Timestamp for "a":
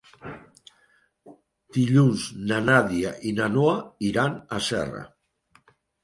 4.57-4.63